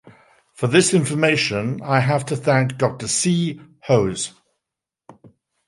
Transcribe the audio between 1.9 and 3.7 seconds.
have to thank Dr. C.